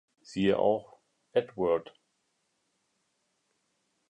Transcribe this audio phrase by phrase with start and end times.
[0.23, 0.97] Siehe auch:
[1.31, 1.93] Eadweard.